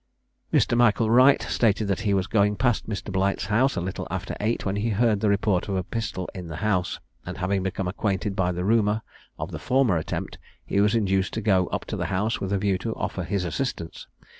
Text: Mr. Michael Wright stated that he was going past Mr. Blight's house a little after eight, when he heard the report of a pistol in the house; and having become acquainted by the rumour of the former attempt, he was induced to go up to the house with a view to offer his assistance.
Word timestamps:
Mr. 0.51 0.75
Michael 0.75 1.11
Wright 1.11 1.43
stated 1.43 1.87
that 1.87 1.99
he 1.99 2.13
was 2.15 2.25
going 2.25 2.55
past 2.55 2.89
Mr. 2.89 3.11
Blight's 3.11 3.45
house 3.53 3.75
a 3.75 3.81
little 3.81 4.07
after 4.09 4.35
eight, 4.39 4.65
when 4.65 4.77
he 4.77 4.89
heard 4.89 5.19
the 5.19 5.29
report 5.29 5.67
of 5.69 5.75
a 5.75 5.83
pistol 5.83 6.27
in 6.33 6.47
the 6.47 6.55
house; 6.55 6.99
and 7.23 7.37
having 7.37 7.61
become 7.61 7.87
acquainted 7.87 8.35
by 8.35 8.51
the 8.51 8.65
rumour 8.65 9.03
of 9.37 9.51
the 9.51 9.59
former 9.59 9.97
attempt, 9.97 10.39
he 10.65 10.81
was 10.81 10.95
induced 10.95 11.35
to 11.35 11.41
go 11.41 11.67
up 11.67 11.85
to 11.85 11.95
the 11.95 12.07
house 12.07 12.41
with 12.41 12.51
a 12.51 12.57
view 12.57 12.79
to 12.79 12.95
offer 12.95 13.21
his 13.23 13.45
assistance. 13.45 14.07